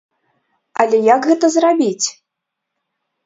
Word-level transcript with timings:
Але 0.83 0.97
як 1.15 1.21
гэта 1.31 1.45
зрабіць? 1.55 2.07